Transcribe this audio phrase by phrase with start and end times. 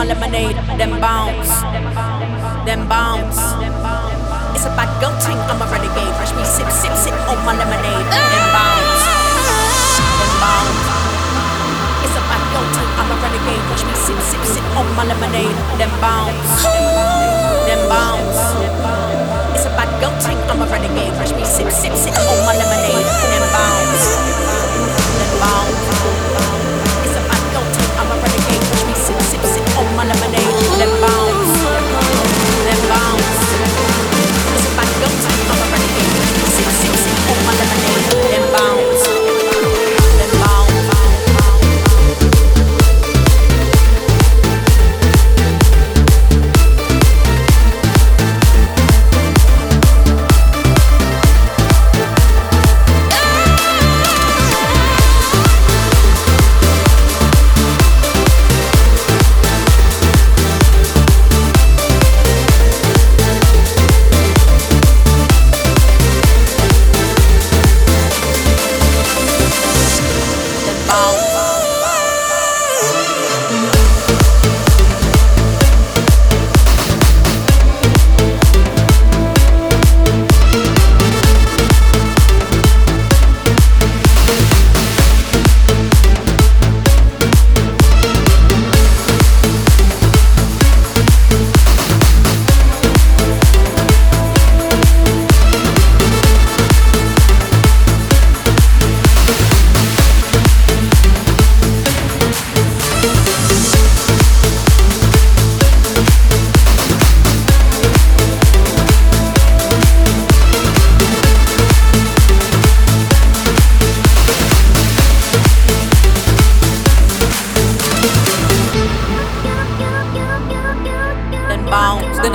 [0.00, 0.56] my lemonade.
[0.80, 1.52] Then bounce,
[2.64, 3.36] then bounce.
[4.56, 6.14] It's a bad girl thing, I'm a renegade.
[6.16, 8.08] Watch me sip, sip, sip on my lemonade.
[8.08, 9.04] Then bounce,
[10.16, 10.88] then bounce.
[12.00, 13.64] It's a bad girl thing, I'm a renegade.
[13.68, 15.58] Watch me sip, sip, sip on my lemonade.
[15.76, 16.64] Then bounce,
[17.68, 18.40] then bounce.
[19.52, 21.12] It's a bad girl thing, I'm a renegade.
[21.20, 22.49] Watch me sip, sip, sip on my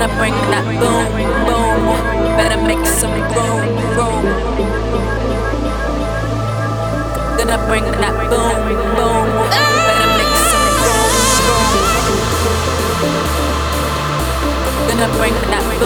[0.06, 1.10] Gonna bring that boom,
[1.48, 2.38] boom.
[2.38, 4.26] Better make some room, room.
[7.40, 8.62] Gonna bring that boom,
[8.94, 9.28] boom.
[9.50, 11.10] Better make some room,
[11.42, 11.74] room.
[14.88, 15.85] Gonna bring that boom.